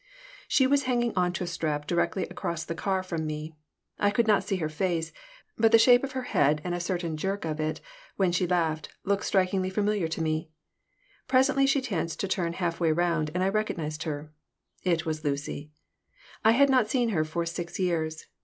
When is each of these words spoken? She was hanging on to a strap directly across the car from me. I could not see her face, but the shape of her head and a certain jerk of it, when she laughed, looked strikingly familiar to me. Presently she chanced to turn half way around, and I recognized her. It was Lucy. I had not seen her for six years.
She 0.47 0.65
was 0.65 0.85
hanging 0.85 1.13
on 1.15 1.31
to 1.33 1.43
a 1.43 1.45
strap 1.45 1.85
directly 1.85 2.23
across 2.23 2.63
the 2.65 2.73
car 2.73 3.03
from 3.03 3.27
me. 3.27 3.53
I 3.99 4.09
could 4.09 4.25
not 4.25 4.43
see 4.43 4.55
her 4.55 4.67
face, 4.67 5.13
but 5.59 5.71
the 5.71 5.77
shape 5.77 6.03
of 6.03 6.13
her 6.13 6.23
head 6.23 6.59
and 6.63 6.73
a 6.73 6.79
certain 6.79 7.17
jerk 7.17 7.45
of 7.45 7.59
it, 7.59 7.81
when 8.15 8.31
she 8.31 8.47
laughed, 8.47 8.89
looked 9.03 9.25
strikingly 9.25 9.69
familiar 9.69 10.07
to 10.07 10.21
me. 10.23 10.49
Presently 11.27 11.67
she 11.67 11.81
chanced 11.81 12.19
to 12.21 12.27
turn 12.27 12.53
half 12.53 12.79
way 12.79 12.89
around, 12.89 13.29
and 13.35 13.43
I 13.43 13.49
recognized 13.49 14.01
her. 14.01 14.33
It 14.83 15.05
was 15.05 15.23
Lucy. 15.23 15.69
I 16.43 16.53
had 16.53 16.71
not 16.71 16.89
seen 16.89 17.09
her 17.09 17.23
for 17.23 17.45
six 17.45 17.77
years. 17.77 18.25